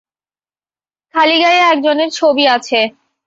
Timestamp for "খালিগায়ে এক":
1.15-1.77